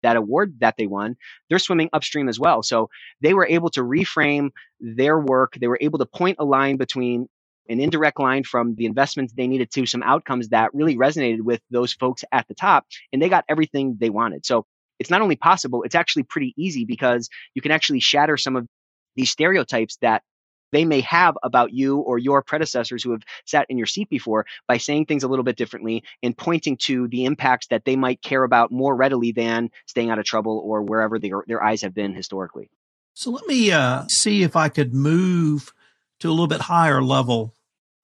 that 0.03 0.17
award 0.17 0.57
that 0.61 0.77
they 0.77 0.87
won, 0.87 1.17
they're 1.49 1.59
swimming 1.59 1.89
upstream 1.93 2.29
as 2.29 2.39
well. 2.39 2.63
So 2.63 2.91
they 3.21 3.35
were 3.35 3.47
able 3.47 3.71
to 3.71 3.83
reframe 3.83 4.51
their 4.81 5.19
work. 5.19 5.57
They 5.61 5.69
were 5.69 5.79
able 5.81 5.99
to 6.01 6.07
point 6.07 6.37
a 6.41 6.45
line 6.45 6.77
between 6.77 7.29
an 7.69 7.81
indirect 7.81 8.19
line 8.19 8.45
from 8.45 8.75
the 8.75 8.87
investments 8.87 9.33
they 9.33 9.47
needed 9.47 9.71
to 9.71 9.87
some 9.87 10.03
outcomes 10.03 10.49
that 10.49 10.75
really 10.75 10.97
resonated 10.97 11.43
with 11.43 11.61
those 11.71 11.93
folks 11.93 12.25
at 12.33 12.47
the 12.49 12.55
top 12.55 12.87
and 13.13 13.23
they 13.23 13.29
got 13.29 13.45
everything 13.49 13.97
they 14.01 14.11
wanted 14.11 14.45
so 14.45 14.67
it's 15.03 15.11
not 15.11 15.21
only 15.21 15.35
possible, 15.35 15.83
it's 15.83 15.97
actually 15.97 16.23
pretty 16.23 16.55
easy 16.57 16.85
because 16.85 17.29
you 17.55 17.61
can 17.61 17.73
actually 17.73 17.99
shatter 17.99 18.37
some 18.37 18.55
of 18.55 18.69
these 19.17 19.31
stereotypes 19.31 19.97
that 20.01 20.23
they 20.71 20.85
may 20.85 21.01
have 21.01 21.37
about 21.43 21.73
you 21.73 21.99
or 21.99 22.19
your 22.19 22.41
predecessors 22.41 23.03
who 23.03 23.11
have 23.11 23.23
sat 23.45 23.67
in 23.69 23.77
your 23.77 23.87
seat 23.87 24.09
before 24.09 24.47
by 24.69 24.79
saying 24.79 25.07
things 25.07 25.25
a 25.25 25.29
little 25.29 25.43
bit 25.43 25.57
differently 25.57 26.05
and 26.23 26.39
pointing 26.39 26.77
to 26.77 27.09
the 27.09 27.25
impacts 27.25 27.67
that 27.67 27.85
they 27.85 27.97
might 27.97 28.23
care 28.23 28.45
about 28.45 28.71
more 28.71 28.95
readily 28.95 29.33
than 29.33 29.71
staying 29.87 30.09
out 30.09 30.21
of 30.21 30.25
trouble 30.25 30.63
or 30.65 30.83
wherever 30.83 31.19
their, 31.19 31.63
eyes 31.63 31.83
have 31.83 31.95
been 31.95 32.15
historically. 32.15 32.71
So 33.13 33.31
let 33.33 33.45
me 33.49 33.73
uh, 33.73 34.05
see 34.09 34.45
if 34.45 34.55
I 34.55 34.69
could 34.69 34.95
move 34.95 35.75
to 36.21 36.29
a 36.29 36.31
little 36.31 36.47
bit 36.47 36.63
higher 36.63 37.03
level 37.03 37.53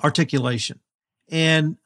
articulation. 0.03 0.81
And 1.31 1.77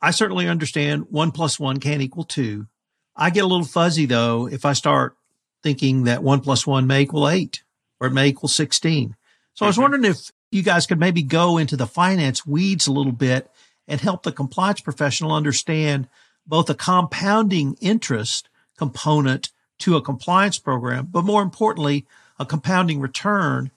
I 0.00 0.12
certainly 0.12 0.48
understand 0.48 1.06
one 1.10 1.32
plus 1.32 1.58
one 1.58 1.80
can't 1.80 2.00
equal 2.00 2.24
two. 2.24 2.68
I 3.14 3.30
get 3.30 3.44
a 3.44 3.46
little 3.46 3.66
fuzzy 3.66 4.06
though 4.06 4.48
if 4.48 4.64
I 4.64 4.72
start 4.72 5.16
thinking 5.62 6.04
that 6.04 6.22
one 6.22 6.40
plus 6.40 6.66
one 6.66 6.86
may 6.86 7.02
equal 7.02 7.28
eight 7.28 7.62
or 8.00 8.08
it 8.08 8.12
may 8.12 8.28
equal 8.28 8.48
16. 8.48 9.08
So 9.08 9.14
mm-hmm. 9.14 9.64
I 9.64 9.66
was 9.66 9.74
mm-hmm. 9.74 9.82
wondering 9.82 10.04
if 10.04 10.30
you 10.50 10.62
guys 10.62 10.86
could 10.86 11.00
maybe 11.00 11.22
go 11.22 11.58
into 11.58 11.76
the 11.76 11.86
finance 11.86 12.46
weeds 12.46 12.86
a 12.86 12.92
little 12.92 13.12
bit 13.12 13.50
and 13.88 14.00
help 14.00 14.22
the 14.22 14.32
compliance 14.32 14.80
professional 14.80 15.32
understand 15.32 16.08
both 16.46 16.68
a 16.68 16.74
compounding 16.74 17.76
interest 17.80 18.48
component 18.76 19.50
to 19.78 19.96
a 19.96 20.02
compliance 20.02 20.58
program, 20.58 21.08
but 21.10 21.24
more 21.24 21.42
importantly, 21.42 22.06
a 22.38 22.46
compounding 22.46 23.00
return. 23.00 23.70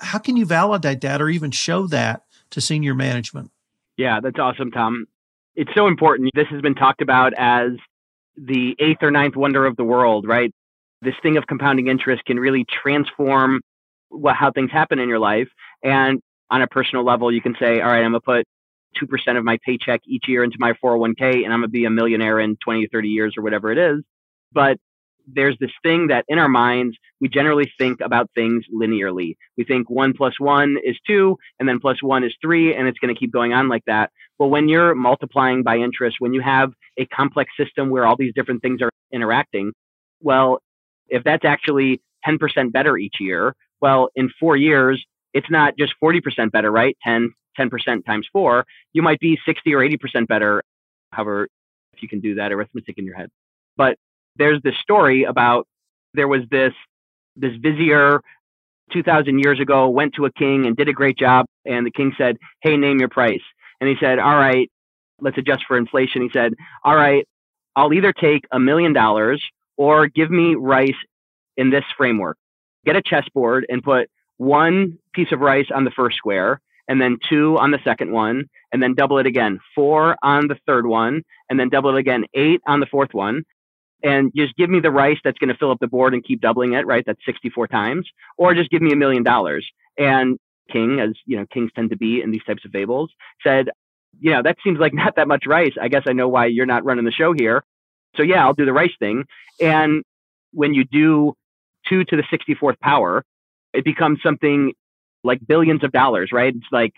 How 0.00 0.18
can 0.18 0.36
you 0.36 0.46
validate 0.46 1.00
that 1.02 1.20
or 1.20 1.28
even 1.28 1.50
show 1.50 1.86
that 1.88 2.24
to 2.50 2.60
senior 2.60 2.94
management? 2.94 3.50
Yeah, 3.96 4.20
that's 4.20 4.38
awesome, 4.38 4.70
Tom. 4.70 5.06
It's 5.56 5.70
so 5.74 5.86
important. 5.86 6.30
This 6.34 6.46
has 6.50 6.62
been 6.62 6.74
talked 6.74 7.02
about 7.02 7.32
as 7.36 7.72
the 8.42 8.74
eighth 8.78 9.02
or 9.02 9.10
ninth 9.10 9.36
wonder 9.36 9.66
of 9.66 9.76
the 9.76 9.84
world, 9.84 10.26
right? 10.26 10.52
This 11.02 11.14
thing 11.22 11.36
of 11.36 11.46
compounding 11.46 11.88
interest 11.88 12.24
can 12.24 12.38
really 12.38 12.64
transform 12.82 13.60
what, 14.08 14.36
how 14.36 14.50
things 14.50 14.70
happen 14.70 14.98
in 14.98 15.08
your 15.08 15.18
life. 15.18 15.48
And 15.82 16.20
on 16.50 16.62
a 16.62 16.66
personal 16.66 17.04
level, 17.04 17.32
you 17.32 17.40
can 17.40 17.54
say, 17.58 17.80
all 17.80 17.88
right, 17.88 18.04
I'm 18.04 18.12
going 18.12 18.44
to 18.44 18.44
put 18.44 18.46
2% 19.00 19.38
of 19.38 19.44
my 19.44 19.58
paycheck 19.64 20.00
each 20.06 20.24
year 20.26 20.42
into 20.42 20.56
my 20.58 20.72
401k 20.84 21.44
and 21.44 21.52
I'm 21.52 21.60
going 21.60 21.62
to 21.62 21.68
be 21.68 21.84
a 21.84 21.90
millionaire 21.90 22.40
in 22.40 22.56
20 22.64 22.84
or 22.84 22.88
30 22.92 23.08
years 23.08 23.34
or 23.36 23.42
whatever 23.42 23.70
it 23.70 23.78
is. 23.78 24.02
But 24.52 24.78
there's 25.26 25.56
this 25.60 25.70
thing 25.82 26.08
that 26.08 26.24
in 26.28 26.38
our 26.38 26.48
minds, 26.48 26.96
we 27.20 27.28
generally 27.28 27.70
think 27.78 28.00
about 28.00 28.30
things 28.34 28.64
linearly. 28.74 29.36
We 29.56 29.64
think 29.64 29.88
one 29.88 30.12
plus 30.12 30.40
one 30.40 30.76
is 30.82 30.98
two, 31.06 31.36
and 31.58 31.68
then 31.68 31.78
plus 31.78 32.02
one 32.02 32.24
is 32.24 32.34
three, 32.40 32.74
and 32.74 32.88
it's 32.88 32.98
going 32.98 33.14
to 33.14 33.18
keep 33.18 33.32
going 33.32 33.52
on 33.52 33.68
like 33.68 33.84
that. 33.86 34.10
Well, 34.40 34.48
when 34.48 34.70
you're 34.70 34.94
multiplying 34.94 35.62
by 35.62 35.76
interest, 35.76 36.16
when 36.18 36.32
you 36.32 36.40
have 36.40 36.72
a 36.96 37.04
complex 37.04 37.52
system 37.58 37.90
where 37.90 38.06
all 38.06 38.16
these 38.16 38.32
different 38.34 38.62
things 38.62 38.80
are 38.80 38.88
interacting, 39.12 39.72
well, 40.22 40.62
if 41.08 41.22
that's 41.24 41.44
actually 41.44 42.00
10% 42.26 42.72
better 42.72 42.96
each 42.96 43.16
year, 43.20 43.54
well, 43.82 44.08
in 44.16 44.30
four 44.40 44.56
years, 44.56 45.04
it's 45.34 45.50
not 45.50 45.74
just 45.78 45.92
40% 46.02 46.50
better, 46.52 46.70
right? 46.70 46.96
10, 47.04 47.34
10% 47.58 48.06
times 48.06 48.26
four, 48.32 48.64
you 48.94 49.02
might 49.02 49.20
be 49.20 49.38
60 49.44 49.74
or 49.74 49.80
80% 49.80 50.26
better. 50.26 50.62
However, 51.12 51.46
if 51.92 52.02
you 52.02 52.08
can 52.08 52.20
do 52.20 52.36
that 52.36 52.50
arithmetic 52.50 52.96
in 52.96 53.04
your 53.04 53.16
head. 53.16 53.28
But 53.76 53.98
there's 54.36 54.62
this 54.62 54.74
story 54.80 55.24
about 55.24 55.66
there 56.14 56.28
was 56.28 56.42
this 56.50 56.72
this 57.36 57.52
vizier 57.60 58.22
2000 58.90 59.38
years 59.38 59.60
ago 59.60 59.90
went 59.90 60.14
to 60.14 60.24
a 60.24 60.32
king 60.32 60.64
and 60.66 60.76
did 60.76 60.88
a 60.88 60.92
great 60.92 61.18
job 61.18 61.46
and 61.64 61.86
the 61.86 61.90
king 61.90 62.12
said 62.18 62.36
hey 62.62 62.76
name 62.76 62.98
your 62.98 63.08
price 63.08 63.40
and 63.80 63.88
he 63.88 63.96
said 64.00 64.18
all 64.18 64.36
right 64.36 64.70
let's 65.20 65.38
adjust 65.38 65.64
for 65.66 65.76
inflation 65.76 66.22
he 66.22 66.30
said 66.32 66.54
all 66.84 66.96
right 66.96 67.26
i'll 67.76 67.92
either 67.92 68.12
take 68.12 68.44
a 68.52 68.58
million 68.58 68.92
dollars 68.92 69.42
or 69.76 70.06
give 70.06 70.30
me 70.30 70.54
rice 70.54 70.90
in 71.56 71.70
this 71.70 71.84
framework 71.96 72.36
get 72.84 72.96
a 72.96 73.02
chessboard 73.02 73.66
and 73.68 73.82
put 73.82 74.08
one 74.38 74.98
piece 75.12 75.32
of 75.32 75.40
rice 75.40 75.68
on 75.74 75.84
the 75.84 75.90
first 75.90 76.16
square 76.16 76.60
and 76.88 77.00
then 77.00 77.18
two 77.28 77.56
on 77.58 77.70
the 77.70 77.78
second 77.84 78.10
one 78.10 78.44
and 78.72 78.82
then 78.82 78.94
double 78.94 79.18
it 79.18 79.26
again 79.26 79.58
four 79.74 80.16
on 80.22 80.48
the 80.48 80.56
third 80.66 80.86
one 80.86 81.22
and 81.48 81.60
then 81.60 81.68
double 81.68 81.94
it 81.94 81.98
again 81.98 82.24
eight 82.34 82.60
on 82.66 82.80
the 82.80 82.86
fourth 82.86 83.12
one 83.12 83.42
and 84.02 84.32
just 84.34 84.56
give 84.56 84.70
me 84.70 84.80
the 84.80 84.90
rice 84.90 85.18
that's 85.22 85.38
going 85.38 85.48
to 85.48 85.56
fill 85.56 85.70
up 85.70 85.78
the 85.80 85.86
board 85.86 86.14
and 86.14 86.24
keep 86.24 86.40
doubling 86.40 86.72
it, 86.72 86.86
right? 86.86 87.04
That's 87.06 87.20
64 87.26 87.68
times, 87.68 88.08
or 88.36 88.54
just 88.54 88.70
give 88.70 88.82
me 88.82 88.92
a 88.92 88.96
million 88.96 89.22
dollars. 89.22 89.68
And 89.98 90.38
King, 90.70 91.00
as 91.00 91.10
you 91.26 91.36
know, 91.36 91.46
kings 91.52 91.70
tend 91.74 91.90
to 91.90 91.96
be 91.96 92.22
in 92.22 92.30
these 92.30 92.44
types 92.44 92.64
of 92.64 92.70
fables, 92.70 93.10
said, 93.42 93.70
you 94.18 94.30
know, 94.30 94.42
that 94.42 94.56
seems 94.62 94.78
like 94.78 94.94
not 95.02 95.16
that 95.16 95.28
much 95.28 95.46
rice. 95.46 95.74
I 95.80 95.88
guess 95.88 96.02
I 96.06 96.12
know 96.12 96.28
why 96.28 96.46
you're 96.46 96.66
not 96.66 96.84
running 96.84 97.04
the 97.04 97.12
show 97.12 97.32
here. 97.32 97.64
So 98.16 98.22
yeah, 98.22 98.44
I'll 98.44 98.54
do 98.54 98.64
the 98.64 98.72
rice 98.72 98.94
thing. 98.98 99.24
And 99.60 100.02
when 100.52 100.74
you 100.74 100.84
do 100.84 101.34
two 101.88 102.04
to 102.04 102.16
the 102.16 102.22
64th 102.22 102.78
power, 102.80 103.24
it 103.72 103.84
becomes 103.84 104.20
something 104.22 104.72
like 105.22 105.46
billions 105.46 105.84
of 105.84 105.92
dollars, 105.92 106.30
right? 106.32 106.54
It's 106.54 106.66
like 106.72 106.92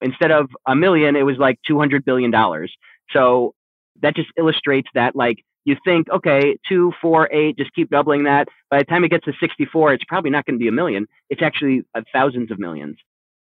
instead 0.00 0.30
of 0.30 0.50
a 0.66 0.74
million, 0.74 1.16
it 1.16 1.22
was 1.22 1.36
like 1.38 1.58
200 1.66 2.04
billion 2.04 2.30
dollars. 2.30 2.72
So 3.10 3.54
that 4.02 4.16
just 4.16 4.30
illustrates 4.36 4.88
that 4.94 5.14
like 5.16 5.44
you 5.68 5.76
think, 5.84 6.08
okay, 6.10 6.56
two, 6.66 6.92
four, 7.02 7.28
eight, 7.30 7.58
just 7.58 7.74
keep 7.74 7.90
doubling 7.90 8.24
that. 8.24 8.48
By 8.70 8.78
the 8.78 8.84
time 8.84 9.04
it 9.04 9.10
gets 9.10 9.26
to 9.26 9.34
64, 9.38 9.92
it's 9.92 10.04
probably 10.04 10.30
not 10.30 10.46
going 10.46 10.54
to 10.54 10.58
be 10.58 10.68
a 10.68 10.72
million. 10.72 11.06
It's 11.28 11.42
actually 11.42 11.82
uh, 11.94 12.00
thousands 12.10 12.50
of 12.50 12.58
millions. 12.58 12.96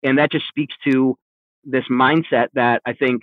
And 0.02 0.18
that 0.18 0.32
just 0.32 0.48
speaks 0.48 0.74
to 0.84 1.16
this 1.64 1.84
mindset 1.88 2.48
that 2.54 2.82
I 2.84 2.94
think 2.94 3.22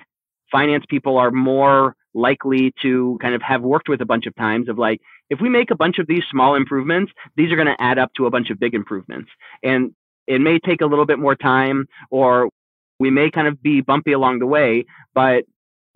finance 0.49 0.85
people 0.87 1.17
are 1.17 1.29
more 1.29 1.95
likely 2.13 2.73
to 2.83 3.17
kind 3.21 3.35
of 3.35 3.41
have 3.41 3.61
worked 3.61 3.89
with 3.89 3.99
a 3.99 4.05
bunch 4.05 4.27
of 4.27 4.35
times 4.35 4.69
of 4.69 4.77
like, 4.77 5.01
if 5.29 5.41
we 5.41 5.49
make 5.49 5.71
a 5.71 5.75
bunch 5.75 5.99
of 5.99 6.07
these 6.07 6.23
small 6.31 6.55
improvements, 6.55 7.11
these 7.35 7.51
are 7.51 7.57
going 7.57 7.67
to 7.67 7.81
add 7.81 7.99
up 7.99 8.13
to 8.15 8.27
a 8.27 8.29
bunch 8.29 8.49
of 8.49 8.59
big 8.59 8.73
improvements. 8.73 9.29
And 9.61 9.93
it 10.25 10.39
may 10.39 10.57
take 10.59 10.79
a 10.79 10.85
little 10.85 11.05
bit 11.05 11.19
more 11.19 11.35
time 11.35 11.87
or 12.11 12.49
we 12.97 13.09
may 13.09 13.29
kind 13.29 13.47
of 13.47 13.61
be 13.61 13.81
bumpy 13.81 14.13
along 14.13 14.39
the 14.39 14.45
way, 14.45 14.85
but 15.13 15.43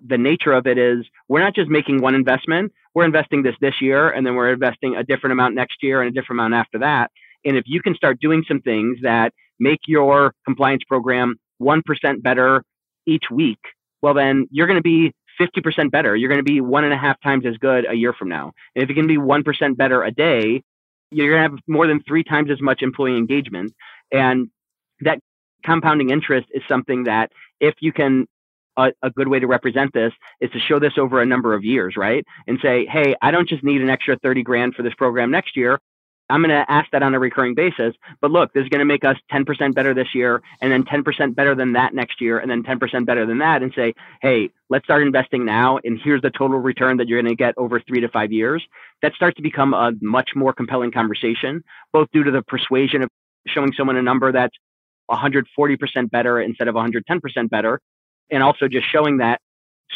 the 0.05 0.17
nature 0.17 0.51
of 0.51 0.67
it 0.67 0.77
is 0.77 1.05
we're 1.27 1.39
not 1.41 1.55
just 1.55 1.69
making 1.69 2.01
one 2.01 2.15
investment, 2.15 2.73
we're 2.99 3.05
investing 3.05 3.43
this 3.43 3.55
this 3.61 3.75
year 3.79 4.09
and 4.09 4.27
then 4.27 4.35
we're 4.35 4.51
investing 4.51 4.97
a 4.97 5.03
different 5.03 5.31
amount 5.31 5.55
next 5.55 5.81
year 5.81 6.01
and 6.01 6.09
a 6.09 6.11
different 6.11 6.41
amount 6.41 6.53
after 6.53 6.79
that. 6.79 7.09
And 7.45 7.55
if 7.55 7.63
you 7.65 7.81
can 7.81 7.95
start 7.95 8.19
doing 8.19 8.43
some 8.45 8.59
things 8.59 8.97
that 9.03 9.31
make 9.57 9.79
your 9.87 10.33
compliance 10.43 10.83
program 10.85 11.35
1% 11.61 11.81
better 12.21 12.61
each 13.07 13.23
week, 13.31 13.59
well, 14.01 14.13
then 14.13 14.47
you're 14.51 14.67
going 14.67 14.77
to 14.77 14.83
be 14.83 15.13
50% 15.39 15.89
better. 15.91 16.13
You're 16.13 16.27
going 16.27 16.43
to 16.43 16.51
be 16.51 16.59
one 16.59 16.83
and 16.83 16.91
a 16.93 16.97
half 16.97 17.15
times 17.21 17.45
as 17.45 17.55
good 17.55 17.85
a 17.89 17.93
year 17.93 18.11
from 18.11 18.27
now. 18.27 18.51
And 18.75 18.83
if 18.83 18.89
you 18.89 18.95
can 18.95 19.07
be 19.07 19.17
1% 19.17 19.77
better 19.77 20.03
a 20.03 20.11
day, 20.11 20.61
you're 21.09 21.29
going 21.29 21.41
to 21.41 21.49
have 21.49 21.59
more 21.67 21.87
than 21.87 22.01
three 22.05 22.25
times 22.25 22.51
as 22.51 22.61
much 22.61 22.81
employee 22.81 23.15
engagement. 23.15 23.73
And 24.11 24.49
that 24.99 25.19
compounding 25.63 26.09
interest 26.09 26.47
is 26.53 26.63
something 26.67 27.05
that 27.05 27.31
if 27.61 27.75
you 27.79 27.93
can 27.93 28.27
a, 28.77 28.91
a, 29.01 29.09
good 29.09 29.27
way 29.27 29.39
to 29.39 29.47
represent 29.47 29.93
this 29.93 30.13
is 30.41 30.49
to 30.51 30.59
show 30.59 30.79
this 30.79 30.93
over 30.97 31.21
a 31.21 31.25
number 31.25 31.53
of 31.53 31.63
years, 31.63 31.95
right? 31.97 32.25
And 32.47 32.59
say, 32.61 32.85
hey, 32.85 33.15
I 33.21 33.31
don't 33.31 33.47
just 33.47 33.63
need 33.63 33.81
an 33.81 33.89
extra 33.89 34.17
30 34.17 34.43
grand 34.43 34.75
for 34.75 34.83
this 34.83 34.93
program 34.93 35.31
next 35.31 35.55
year. 35.57 35.79
I'm 36.29 36.41
going 36.41 36.49
to 36.49 36.71
ask 36.71 36.89
that 36.91 37.01
on 37.01 37.15
a 37.15 37.19
recurring 37.19 37.55
basis. 37.55 37.95
But 38.21 38.31
look, 38.31 38.53
this 38.53 38.63
is 38.63 38.69
going 38.69 38.79
to 38.79 38.85
make 38.85 39.03
us 39.03 39.17
10% 39.31 39.73
better 39.73 39.93
this 39.93 40.13
year, 40.13 40.41
and 40.61 40.71
then 40.71 40.83
10% 40.83 41.35
better 41.35 41.55
than 41.55 41.73
that 41.73 41.93
next 41.93 42.21
year, 42.21 42.37
and 42.37 42.49
then 42.49 42.61
10% 42.63 43.05
better 43.05 43.25
than 43.25 43.39
that, 43.39 43.63
and 43.63 43.73
say, 43.75 43.93
hey, 44.21 44.51
let's 44.69 44.85
start 44.85 45.01
investing 45.01 45.43
now, 45.43 45.79
and 45.83 45.99
here's 46.01 46.21
the 46.21 46.29
total 46.29 46.59
return 46.59 46.97
that 46.97 47.07
you're 47.07 47.21
going 47.21 47.31
to 47.31 47.35
get 47.35 47.55
over 47.57 47.79
three 47.79 48.01
to 48.01 48.09
five 48.09 48.31
years. 48.31 48.63
That 49.01 49.13
starts 49.15 49.37
to 49.37 49.41
become 49.41 49.73
a 49.73 49.91
much 50.01 50.31
more 50.35 50.53
compelling 50.53 50.91
conversation, 50.91 51.63
both 51.91 52.07
due 52.13 52.23
to 52.23 52.31
the 52.31 52.43
persuasion 52.43 53.01
of 53.01 53.09
showing 53.47 53.73
someone 53.73 53.95
a 53.95 54.01
number 54.03 54.31
that's 54.31 54.55
140% 55.09 56.11
better 56.11 56.39
instead 56.39 56.67
of 56.67 56.75
110% 56.75 57.49
better, 57.49 57.81
and 58.31 58.43
also 58.43 58.67
just 58.67 58.89
showing 58.89 59.17
that 59.17 59.39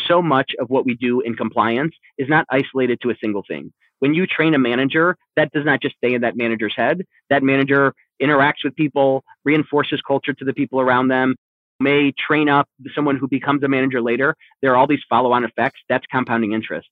so 0.08 0.22
much 0.22 0.52
of 0.60 0.70
what 0.70 0.86
we 0.86 0.96
do 0.96 1.22
in 1.22 1.36
compliance 1.36 1.94
is 2.18 2.28
not 2.28 2.46
isolated 2.50 3.00
to 3.02 3.10
a 3.10 3.16
single 3.22 3.44
thing. 3.48 3.72
When 4.00 4.14
you 4.14 4.28
train 4.28 4.54
a 4.54 4.60
manager, 4.60 5.18
that 5.36 5.52
does 5.52 5.66
not 5.66 5.82
just 5.82 5.96
stay 5.96 6.14
in 6.14 6.22
that 6.22 6.36
manager's 6.36 6.76
head. 6.76 7.04
That 7.30 7.44
manager 7.44 7.94
interacts 8.22 8.64
with 8.64 8.76
people, 8.76 9.24
reinforces 9.46 10.02
culture 10.06 10.34
to 10.34 10.46
the 10.46 10.54
people 10.54 10.82
around 10.82 11.08
them, 11.08 11.36
may 11.80 12.12
train 12.12 12.50
up 12.50 12.68
someone 12.96 13.18
who 13.18 13.28
becomes 13.28 13.64
a 13.64 13.68
manager 13.68 14.02
later. 14.02 14.36
There 14.62 14.72
are 14.72 14.76
all 14.76 14.88
these 14.88 15.04
follow 15.10 15.32
on 15.32 15.44
effects. 15.44 15.80
That's 15.90 16.06
compounding 16.12 16.54
interest. 16.54 16.88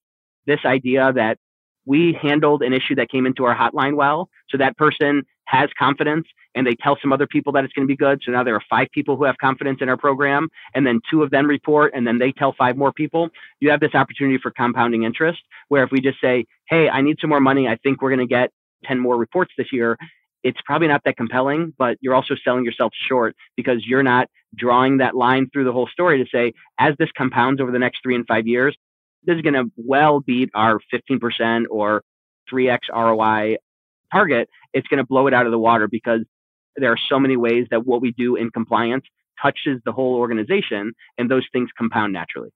This 0.45 0.60
idea 0.65 1.12
that 1.13 1.38
we 1.85 2.17
handled 2.21 2.61
an 2.61 2.73
issue 2.73 2.95
that 2.95 3.09
came 3.09 3.25
into 3.25 3.45
our 3.45 3.55
hotline 3.55 3.95
well. 3.95 4.29
So 4.50 4.57
that 4.57 4.77
person 4.77 5.23
has 5.45 5.69
confidence 5.77 6.27
and 6.55 6.65
they 6.65 6.75
tell 6.75 6.97
some 7.01 7.11
other 7.11 7.27
people 7.27 7.51
that 7.53 7.63
it's 7.63 7.73
going 7.73 7.88
to 7.88 7.91
be 7.91 7.95
good. 7.95 8.21
So 8.23 8.31
now 8.31 8.43
there 8.43 8.55
are 8.55 8.63
five 8.69 8.88
people 8.93 9.17
who 9.17 9.23
have 9.25 9.38
confidence 9.38 9.79
in 9.81 9.89
our 9.89 9.97
program, 9.97 10.50
and 10.73 10.85
then 10.85 11.00
two 11.09 11.23
of 11.23 11.31
them 11.31 11.47
report, 11.47 11.93
and 11.93 12.05
then 12.05 12.19
they 12.19 12.31
tell 12.31 12.53
five 12.57 12.77
more 12.77 12.91
people. 12.91 13.29
You 13.59 13.69
have 13.71 13.79
this 13.79 13.95
opportunity 13.95 14.38
for 14.38 14.51
compounding 14.51 15.03
interest 15.03 15.39
where 15.69 15.83
if 15.83 15.91
we 15.91 16.01
just 16.01 16.19
say, 16.21 16.45
hey, 16.69 16.89
I 16.89 17.01
need 17.01 17.17
some 17.19 17.29
more 17.29 17.39
money, 17.39 17.67
I 17.67 17.77
think 17.77 18.01
we're 18.01 18.09
going 18.09 18.27
to 18.27 18.33
get 18.33 18.51
10 18.85 19.00
more 19.00 19.17
reports 19.17 19.51
this 19.57 19.71
year. 19.71 19.97
It's 20.43 20.59
probably 20.65 20.88
not 20.88 21.01
that 21.05 21.17
compelling, 21.17 21.73
but 21.77 21.97
you're 22.01 22.15
also 22.15 22.35
selling 22.43 22.65
yourself 22.65 22.93
short 23.07 23.35
because 23.55 23.85
you're 23.85 24.03
not 24.03 24.27
drawing 24.55 24.97
that 24.97 25.15
line 25.15 25.50
through 25.51 25.65
the 25.65 25.71
whole 25.71 25.88
story 25.88 26.23
to 26.23 26.29
say, 26.29 26.53
as 26.79 26.95
this 26.97 27.09
compounds 27.15 27.61
over 27.61 27.71
the 27.71 27.79
next 27.79 28.01
three 28.01 28.15
and 28.15 28.25
five 28.27 28.47
years, 28.47 28.75
this 29.23 29.35
is 29.35 29.41
going 29.41 29.53
to 29.53 29.71
well 29.77 30.19
beat 30.19 30.49
our 30.53 30.79
15% 30.93 31.65
or 31.69 32.03
3x 32.51 32.79
ROI 32.93 33.57
target. 34.11 34.49
It's 34.73 34.87
going 34.87 34.97
to 34.99 35.05
blow 35.05 35.27
it 35.27 35.33
out 35.33 35.45
of 35.45 35.51
the 35.51 35.59
water 35.59 35.87
because 35.87 36.21
there 36.75 36.91
are 36.91 36.99
so 37.09 37.19
many 37.19 37.37
ways 37.37 37.67
that 37.71 37.85
what 37.85 38.01
we 38.01 38.11
do 38.11 38.35
in 38.35 38.51
compliance 38.51 39.05
touches 39.41 39.81
the 39.85 39.91
whole 39.91 40.15
organization 40.15 40.93
and 41.17 41.29
those 41.29 41.45
things 41.51 41.69
compound 41.77 42.13
naturally. 42.13 42.49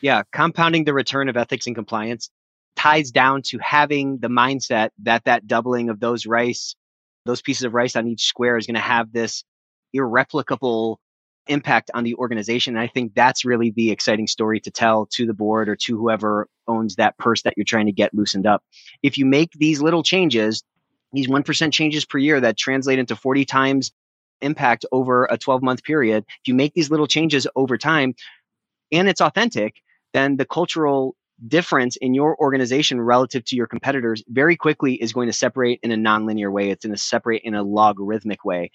Yeah, 0.00 0.22
compounding 0.32 0.84
the 0.84 0.94
return 0.94 1.28
of 1.28 1.36
ethics 1.36 1.66
and 1.66 1.76
compliance 1.76 2.30
ties 2.76 3.10
down 3.10 3.42
to 3.42 3.58
having 3.58 4.18
the 4.18 4.28
mindset 4.28 4.90
that 5.02 5.24
that 5.24 5.46
doubling 5.46 5.90
of 5.90 6.00
those 6.00 6.26
rice, 6.26 6.74
those 7.26 7.42
pieces 7.42 7.64
of 7.64 7.74
rice 7.74 7.96
on 7.96 8.08
each 8.08 8.24
square 8.24 8.56
is 8.56 8.66
going 8.66 8.76
to 8.76 8.80
have 8.80 9.12
this 9.12 9.44
irreplicable 9.92 10.99
impact 11.46 11.90
on 11.94 12.04
the 12.04 12.14
organization. 12.14 12.76
And 12.76 12.82
I 12.82 12.86
think 12.86 13.14
that's 13.14 13.44
really 13.44 13.70
the 13.70 13.90
exciting 13.90 14.26
story 14.26 14.60
to 14.60 14.70
tell 14.70 15.06
to 15.12 15.26
the 15.26 15.34
board 15.34 15.68
or 15.68 15.76
to 15.76 15.98
whoever 15.98 16.48
owns 16.68 16.96
that 16.96 17.18
purse 17.18 17.42
that 17.42 17.54
you're 17.56 17.64
trying 17.64 17.86
to 17.86 17.92
get 17.92 18.14
loosened 18.14 18.46
up. 18.46 18.62
If 19.02 19.18
you 19.18 19.26
make 19.26 19.50
these 19.52 19.80
little 19.80 20.02
changes, 20.02 20.62
these 21.12 21.28
1% 21.28 21.72
changes 21.72 22.04
per 22.04 22.18
year 22.18 22.40
that 22.40 22.56
translate 22.56 22.98
into 22.98 23.16
40 23.16 23.44
times 23.44 23.92
impact 24.40 24.86
over 24.92 25.26
a 25.26 25.36
12 25.36 25.62
month 25.62 25.82
period, 25.82 26.24
if 26.28 26.48
you 26.48 26.54
make 26.54 26.72
these 26.74 26.90
little 26.90 27.06
changes 27.06 27.46
over 27.56 27.76
time 27.76 28.14
and 28.92 29.08
it's 29.08 29.20
authentic, 29.20 29.74
then 30.12 30.36
the 30.36 30.46
cultural 30.46 31.14
difference 31.46 31.96
in 31.96 32.14
your 32.14 32.36
organization 32.36 33.00
relative 33.00 33.44
to 33.46 33.56
your 33.56 33.66
competitors 33.66 34.22
very 34.28 34.56
quickly 34.56 34.94
is 34.94 35.12
going 35.12 35.26
to 35.26 35.32
separate 35.32 35.80
in 35.82 35.90
a 35.90 35.96
nonlinear 35.96 36.52
way. 36.52 36.70
It's 36.70 36.84
going 36.84 36.94
to 36.94 37.00
separate 37.00 37.42
in 37.44 37.54
a 37.54 37.62
logarithmic 37.62 38.44
way. 38.44 38.70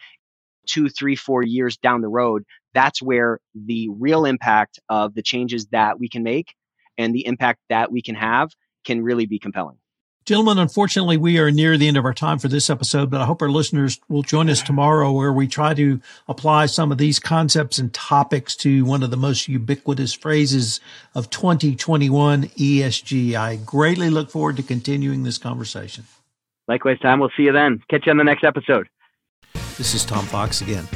Two, 0.65 0.89
three, 0.89 1.15
four 1.15 1.43
years 1.43 1.77
down 1.77 2.01
the 2.01 2.07
road, 2.07 2.43
that's 2.73 3.01
where 3.01 3.39
the 3.53 3.89
real 3.89 4.25
impact 4.25 4.79
of 4.89 5.13
the 5.13 5.21
changes 5.21 5.67
that 5.67 5.99
we 5.99 6.09
can 6.09 6.23
make 6.23 6.53
and 6.97 7.13
the 7.13 7.25
impact 7.25 7.59
that 7.69 7.91
we 7.91 8.01
can 8.01 8.15
have 8.15 8.49
can 8.85 9.03
really 9.03 9.25
be 9.25 9.39
compelling. 9.39 9.77
Gentlemen, 10.25 10.57
unfortunately, 10.57 11.17
we 11.17 11.37
are 11.37 11.51
near 11.51 11.77
the 11.77 11.87
end 11.87 11.97
of 11.97 12.05
our 12.05 12.13
time 12.13 12.39
for 12.39 12.47
this 12.47 12.67
episode, 12.67 13.11
but 13.11 13.21
I 13.21 13.25
hope 13.25 13.43
our 13.43 13.49
listeners 13.49 13.99
will 14.09 14.23
join 14.23 14.49
us 14.49 14.63
tomorrow 14.63 15.11
where 15.11 15.31
we 15.31 15.47
try 15.47 15.75
to 15.75 16.01
apply 16.27 16.65
some 16.65 16.91
of 16.91 16.97
these 16.97 17.19
concepts 17.19 17.77
and 17.77 17.93
topics 17.93 18.55
to 18.57 18.83
one 18.85 19.03
of 19.03 19.11
the 19.11 19.17
most 19.17 19.47
ubiquitous 19.47 20.13
phrases 20.13 20.79
of 21.13 21.29
2021 21.29 22.45
ESG. 22.45 23.35
I 23.35 23.57
greatly 23.57 24.09
look 24.09 24.31
forward 24.31 24.57
to 24.57 24.63
continuing 24.63 25.21
this 25.21 25.37
conversation. 25.37 26.05
Likewise, 26.67 26.97
Tom. 27.03 27.19
We'll 27.19 27.29
see 27.37 27.43
you 27.43 27.51
then. 27.51 27.83
Catch 27.87 28.07
you 28.07 28.11
on 28.11 28.17
the 28.17 28.23
next 28.23 28.43
episode. 28.43 28.87
This 29.77 29.93
is 29.93 30.05
Tom 30.05 30.25
Fox 30.25 30.61
again. 30.61 30.87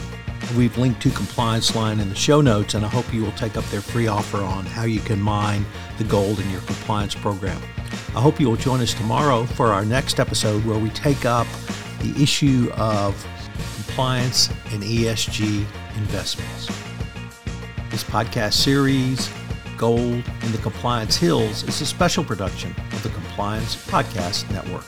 We've 0.56 0.78
linked 0.78 1.02
to 1.02 1.10
Compliance 1.10 1.76
Line 1.76 2.00
in 2.00 2.08
the 2.08 2.16
show 2.16 2.40
notes, 2.40 2.76
and 2.76 2.86
I 2.86 2.88
hope 2.88 3.14
you 3.14 3.22
will 3.22 3.34
take 3.34 3.58
up 3.58 3.66
their 3.66 3.82
free 3.82 4.08
offer 4.08 4.38
on 4.38 4.66
how 4.66 4.86
you 4.86 5.02
can 5.02 5.20
mine 5.20 5.66
the 5.98 6.06
gold 6.06 6.40
in 6.40 6.50
your 6.50 6.62
compliance 6.62 7.14
program. 7.14 7.62
I 8.16 8.22
hope 8.22 8.40
you 8.40 8.48
will 8.48 8.56
join 8.56 8.80
us 8.80 8.94
tomorrow 8.94 9.46
for 9.46 9.74
our 9.74 9.84
next 9.84 10.18
episode 10.18 10.64
where 10.64 10.80
we 10.80 10.90
take 10.92 11.26
up 11.26 11.46
the 12.00 12.24
issue 12.24 12.72
of 12.78 13.22
compliance 13.76 14.48
and 14.72 14.82
ESG 14.82 15.66
investments. 15.98 16.68
This 17.90 18.06
podcast 18.06 18.54
series, 18.54 19.30
Gold 19.78 20.24
in 20.42 20.52
the 20.54 20.60
Compliance 20.60 21.18
Hills, 21.18 21.64
is 21.64 21.82
a 21.82 21.86
special 21.86 22.24
production 22.24 22.74
of 22.94 23.04
the 23.04 23.10
Compliance 23.10 23.76
Podcast 23.76 24.50
Network. 24.54 24.86